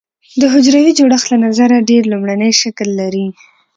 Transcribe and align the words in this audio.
د 0.41 0.41
حجروي 0.53 0.91
جوړښت 0.97 1.27
له 1.31 1.37
نظره 1.45 1.85
ډېر 1.89 2.03
لومړنی 2.11 2.51
شکل 2.61 2.89
لري. 3.01 3.27